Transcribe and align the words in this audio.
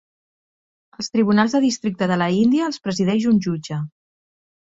Els 1.01 1.09
Tribunals 1.17 1.53
de 1.57 1.61
Districte 1.65 2.07
de 2.11 2.17
la 2.21 2.29
Índia 2.37 2.69
els 2.71 2.81
presideix 2.87 3.27
un 3.33 3.37
jutge. 3.49 3.79